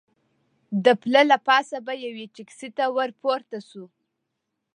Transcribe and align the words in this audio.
د 0.85 0.87
پله 1.01 1.21
له 1.31 1.37
پاسه 1.47 1.77
به 1.85 1.93
یوې 2.05 2.25
ټکسي 2.35 2.69
ته 2.77 2.85
ور 2.95 3.09
پورته 3.21 3.59
شو. 3.69 3.85